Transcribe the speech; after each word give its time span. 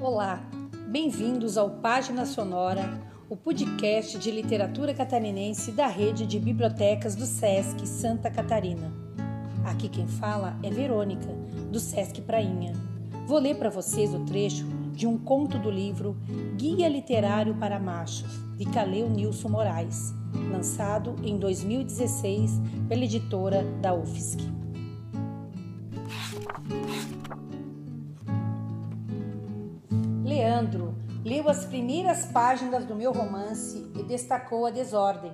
Olá, 0.00 0.40
bem-vindos 0.86 1.58
ao 1.58 1.70
Página 1.70 2.24
Sonora, 2.24 3.00
o 3.28 3.36
podcast 3.36 4.16
de 4.16 4.30
literatura 4.30 4.94
catarinense 4.94 5.72
da 5.72 5.88
rede 5.88 6.24
de 6.24 6.38
bibliotecas 6.38 7.16
do 7.16 7.26
SESC 7.26 7.84
Santa 7.84 8.30
Catarina. 8.30 8.92
Aqui 9.64 9.88
quem 9.88 10.06
fala 10.06 10.56
é 10.62 10.70
Verônica, 10.70 11.26
do 11.72 11.80
SESC 11.80 12.20
Prainha. 12.22 12.74
Vou 13.26 13.40
ler 13.40 13.56
para 13.56 13.70
vocês 13.70 14.14
o 14.14 14.24
trecho 14.24 14.64
de 14.92 15.04
um 15.04 15.18
conto 15.18 15.58
do 15.58 15.68
livro 15.68 16.16
Guia 16.56 16.88
Literário 16.88 17.56
para 17.56 17.80
Machos, 17.80 18.40
de 18.56 18.66
Caleu 18.66 19.10
Nilson 19.10 19.48
Moraes, 19.48 20.14
lançado 20.48 21.16
em 21.24 21.36
2016 21.38 22.52
pela 22.88 23.02
editora 23.02 23.64
da 23.82 23.92
UFSC. 23.94 24.58
Leandro 30.58 30.92
leu 31.24 31.48
as 31.48 31.64
primeiras 31.64 32.26
páginas 32.26 32.84
do 32.84 32.96
meu 32.96 33.12
romance 33.12 33.78
e 33.96 34.02
destacou 34.02 34.66
a 34.66 34.70
desordem. 34.70 35.32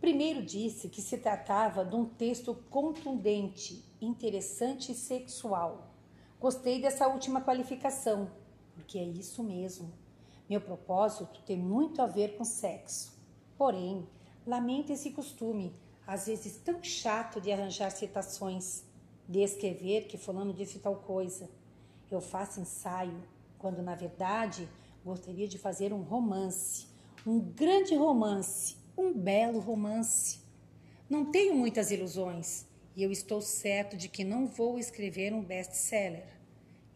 Primeiro 0.00 0.42
disse 0.42 0.88
que 0.88 1.02
se 1.02 1.18
tratava 1.18 1.84
de 1.84 1.94
um 1.94 2.06
texto 2.06 2.54
contundente, 2.70 3.84
interessante 4.00 4.92
e 4.92 4.94
sexual. 4.94 5.92
Gostei 6.40 6.80
dessa 6.80 7.06
última 7.06 7.42
qualificação, 7.42 8.30
porque 8.74 8.98
é 8.98 9.04
isso 9.04 9.44
mesmo. 9.44 9.92
Meu 10.48 10.62
propósito 10.62 11.42
tem 11.42 11.58
muito 11.58 12.00
a 12.00 12.06
ver 12.06 12.38
com 12.38 12.44
sexo. 12.44 13.12
Porém, 13.58 14.08
lamento 14.46 14.94
esse 14.94 15.10
costume, 15.10 15.76
às 16.06 16.26
vezes 16.26 16.56
tão 16.56 16.82
chato 16.82 17.38
de 17.38 17.52
arranjar 17.52 17.90
citações, 17.90 18.82
de 19.28 19.40
escrever 19.40 20.06
que 20.06 20.16
fulano 20.16 20.54
disse 20.54 20.78
tal 20.78 20.96
coisa. 20.96 21.50
Eu 22.10 22.22
faço 22.22 22.60
ensaio, 22.60 23.35
quando 23.58 23.82
na 23.82 23.94
verdade 23.94 24.68
gostaria 25.04 25.46
de 25.46 25.58
fazer 25.58 25.92
um 25.92 26.02
romance, 26.02 26.86
um 27.26 27.38
grande 27.38 27.94
romance, 27.94 28.76
um 28.96 29.12
belo 29.12 29.58
romance. 29.58 30.40
Não 31.08 31.30
tenho 31.30 31.54
muitas 31.54 31.90
ilusões 31.90 32.66
e 32.96 33.02
eu 33.02 33.10
estou 33.10 33.40
certo 33.40 33.96
de 33.96 34.08
que 34.08 34.24
não 34.24 34.46
vou 34.46 34.78
escrever 34.78 35.32
um 35.32 35.42
best-seller. 35.42 36.26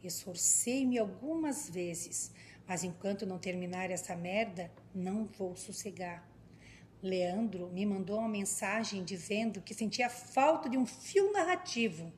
Esforcei-me 0.03 0.99
algumas 0.99 1.69
vezes, 1.69 2.33
mas 2.67 2.83
enquanto 2.83 3.27
não 3.27 3.39
terminar 3.39 3.91
essa 3.91 4.17
merda, 4.17 4.71
não 4.95 5.27
vou 5.27 5.55
sossegar. 5.55 6.27
Leandro 7.03 7.69
me 7.69 7.87
mandou 7.87 8.19
uma 8.19 8.29
mensagem 8.29 9.05
dizendo 9.05 9.61
que 9.61 9.75
sentia 9.75 10.11
falta 10.11 10.69
de 10.69 10.77
um 10.77 10.85
fio 10.85 11.33
narrativo 11.33 12.13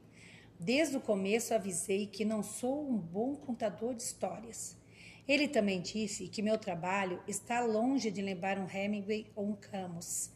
Desde 0.65 0.97
o 0.97 1.01
começo 1.01 1.53
avisei 1.53 2.07
que 2.07 2.25
não 2.25 2.41
sou 2.41 2.89
um 2.89 2.97
bom 2.97 3.35
contador 3.35 3.95
de 3.95 4.05
histórias. 4.05 4.77
Ele 5.27 5.49
também 5.49 5.81
disse 5.81 6.29
que 6.29 6.41
meu 6.41 6.57
trabalho 6.57 7.21
está 7.27 7.61
longe 7.65 8.13
de 8.13 8.23
lembrar 8.23 8.61
um 8.61 8.71
Hemingway 8.71 9.27
ou 9.35 9.45
um 9.45 9.57
Camus. 9.57 10.31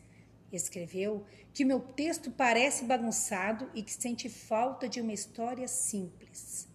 Escreveu 0.50 1.24
que 1.54 1.64
meu 1.64 1.78
texto 1.78 2.28
parece 2.28 2.84
bagunçado 2.86 3.70
e 3.72 3.84
que 3.84 3.92
sente 3.92 4.28
falta 4.28 4.88
de 4.88 5.00
uma 5.00 5.12
história 5.12 5.68
simples. 5.68 6.66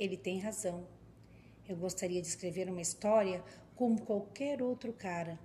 Ele 0.00 0.16
tem 0.16 0.40
razão. 0.40 0.88
Eu 1.68 1.76
gostaria 1.76 2.20
de 2.20 2.26
escrever 2.26 2.68
uma 2.68 2.82
história 2.82 3.40
como 3.76 4.02
qualquer 4.02 4.60
outro 4.60 4.92
cara. 4.92 5.38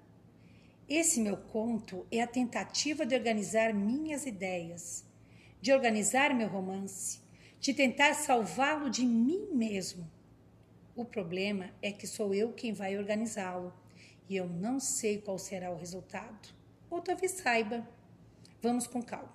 Esse 0.90 1.22
meu 1.22 1.38
conto 1.38 2.08
é 2.12 2.22
a 2.22 2.28
tentativa 2.28 3.06
de 3.06 3.14
organizar 3.14 3.72
minhas 3.72 4.26
ideias, 4.26 5.06
de 5.62 5.72
organizar 5.72 6.34
meu 6.34 6.48
romance, 6.48 7.22
de 7.62 7.76
tentar 7.76 8.16
salvá-lo 8.16 8.90
de 8.90 9.06
mim 9.06 9.50
mesmo. 9.54 10.10
O 10.96 11.06
problema 11.06 11.70
é 11.80 11.92
que 11.92 12.08
sou 12.08 12.34
eu 12.34 12.52
quem 12.52 12.74
vai 12.74 12.98
organizá-lo 12.98 13.72
e 14.28 14.36
eu 14.36 14.48
não 14.48 14.80
sei 14.80 15.22
qual 15.22 15.38
será 15.38 15.72
o 15.72 15.78
resultado. 15.78 16.50
Ou 16.90 17.00
talvez 17.00 17.34
saiba. 17.34 17.88
Vamos 18.62 18.88
com 18.88 19.02
calma. 19.02 19.34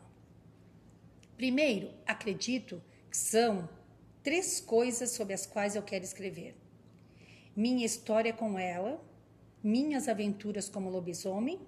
Primeiro, 1.36 1.94
acredito 2.04 2.82
que 3.08 3.16
são 3.16 3.68
três 4.24 4.60
coisas 4.60 5.10
sobre 5.10 5.32
as 5.32 5.46
quais 5.46 5.76
eu 5.76 5.82
quero 5.82 6.04
escrever: 6.04 6.56
minha 7.54 7.86
história 7.86 8.32
com 8.32 8.58
ela, 8.58 9.00
minhas 9.62 10.08
aventuras 10.08 10.68
como 10.68 10.90
lobisomem 10.90 11.60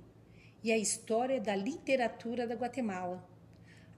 e 0.62 0.72
a 0.72 0.76
história 0.76 1.40
da 1.40 1.54
literatura 1.54 2.48
da 2.48 2.56
Guatemala 2.56 3.24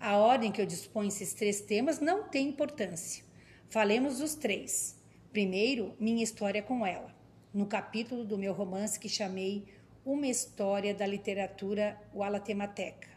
a 0.01 0.17
ordem 0.17 0.51
que 0.51 0.63
eu 0.63 0.65
disponho 0.65 1.09
esses 1.09 1.35
três 1.35 1.61
temas 1.61 2.01
não 2.01 2.27
tem 2.27 2.49
importância. 2.49 3.23
Falemos 3.69 4.19
dos 4.19 4.35
três. 4.35 4.97
Primeiro, 5.31 5.95
minha 6.01 6.25
história 6.25 6.63
com 6.63 6.87
ela, 6.87 7.15
no 7.53 7.67
capítulo 7.67 8.25
do 8.25 8.39
meu 8.39 8.55
romance 8.55 8.99
que 8.99 9.11
chamei 9.11 9.67
Uma 10.03 10.27
História 10.27 10.95
da 10.95 11.07
Literatura 11.07 12.01
Gualatemateca. 12.15 13.09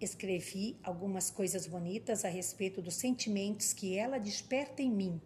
Escrevi 0.00 0.78
algumas 0.82 1.30
coisas 1.30 1.66
bonitas 1.66 2.24
a 2.24 2.28
respeito 2.28 2.80
dos 2.80 2.94
sentimentos 2.94 3.74
que 3.74 3.96
ela 3.96 4.18
desperta 4.18 4.80
em 4.80 4.90
mim. 4.90 5.20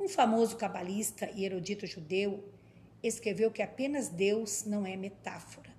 Um 0.00 0.08
famoso 0.08 0.56
cabalista 0.56 1.30
e 1.30 1.44
erudito 1.44 1.86
judeu 1.86 2.52
escreveu 3.04 3.52
que 3.52 3.62
apenas 3.62 4.08
Deus 4.08 4.64
não 4.64 4.84
é 4.84 4.96
metáfora. 4.96 5.70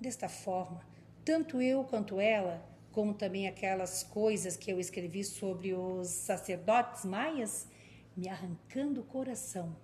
Desta 0.00 0.28
forma, 0.28 0.86
tanto 1.24 1.60
eu 1.60 1.82
quanto 1.82 2.20
ela 2.20 2.77
como 2.92 3.14
também 3.14 3.46
aquelas 3.46 4.02
coisas 4.02 4.56
que 4.56 4.70
eu 4.70 4.80
escrevi 4.80 5.24
sobre 5.24 5.74
os 5.74 6.08
sacerdotes 6.08 7.04
maias, 7.04 7.68
me 8.16 8.28
arrancando 8.28 9.00
o 9.00 9.04
coração. 9.04 9.76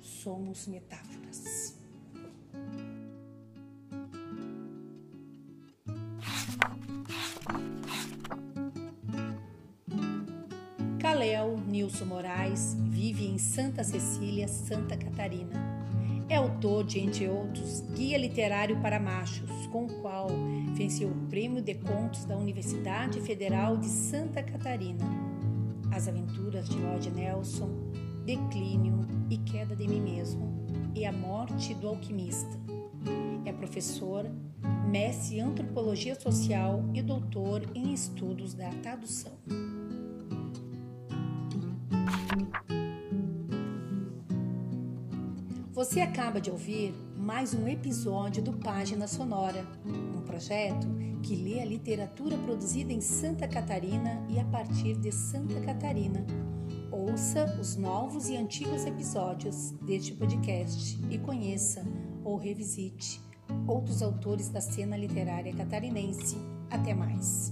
Somos 0.00 0.66
metáforas. 0.66 1.78
Calel 10.98 11.58
Nilson 11.58 12.06
Moraes 12.06 12.74
vive 12.90 13.26
em 13.26 13.38
Santa 13.38 13.84
Cecília, 13.84 14.48
Santa 14.48 14.96
Catarina 14.96 15.81
é 16.32 16.36
autor 16.36 16.82
de, 16.84 16.98
entre 16.98 17.28
outros, 17.28 17.82
Guia 17.94 18.16
Literário 18.16 18.80
para 18.80 18.98
Machos, 18.98 19.66
com 19.66 19.84
o 19.84 20.00
qual 20.00 20.28
venceu 20.74 21.10
o 21.10 21.26
Prêmio 21.28 21.60
de 21.60 21.74
Contos 21.74 22.24
da 22.24 22.36
Universidade 22.38 23.20
Federal 23.20 23.76
de 23.76 23.86
Santa 23.86 24.42
Catarina. 24.42 25.04
As 25.94 26.08
Aventuras 26.08 26.70
de 26.70 26.78
Lord 26.78 27.10
Nelson, 27.10 27.68
Declínio 28.24 29.06
e 29.28 29.36
Queda 29.36 29.76
de 29.76 29.86
Mim 29.86 30.00
Mesmo 30.00 30.66
e 30.94 31.04
A 31.04 31.12
Morte 31.12 31.74
do 31.74 31.88
Alquimista. 31.88 32.58
É 33.44 33.52
professor, 33.52 34.24
mestre 34.88 35.36
em 35.36 35.42
Antropologia 35.42 36.18
Social 36.18 36.82
e 36.94 37.02
doutor 37.02 37.62
em 37.74 37.92
Estudos 37.92 38.54
da 38.54 38.70
Tradução. 38.70 39.32
Você 45.82 46.00
acaba 46.00 46.40
de 46.40 46.48
ouvir 46.48 46.94
mais 47.16 47.54
um 47.54 47.66
episódio 47.66 48.40
do 48.40 48.52
Página 48.52 49.08
Sonora, 49.08 49.66
um 49.84 50.20
projeto 50.20 50.86
que 51.24 51.34
lê 51.34 51.60
a 51.60 51.64
literatura 51.64 52.38
produzida 52.38 52.92
em 52.92 53.00
Santa 53.00 53.48
Catarina 53.48 54.24
e 54.28 54.38
a 54.38 54.44
partir 54.44 54.94
de 54.94 55.10
Santa 55.10 55.60
Catarina. 55.60 56.24
Ouça 56.92 57.58
os 57.60 57.74
novos 57.74 58.28
e 58.28 58.36
antigos 58.36 58.86
episódios 58.86 59.72
deste 59.84 60.14
podcast 60.14 61.00
e 61.10 61.18
conheça 61.18 61.84
ou 62.22 62.36
revisite 62.36 63.20
outros 63.66 64.02
autores 64.02 64.48
da 64.50 64.60
cena 64.60 64.96
literária 64.96 65.52
catarinense. 65.52 66.36
Até 66.70 66.94
mais! 66.94 67.50